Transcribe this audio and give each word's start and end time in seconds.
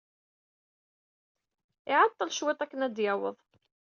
Iɛeḍḍel 1.91 2.33
cwiṭ 2.37 2.59
akken 2.61 2.85
ad 2.87 2.91
d-yaweḍ. 2.95 3.37